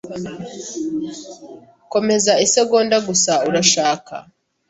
[1.91, 4.13] Komeza isegonda gusa, urashaka?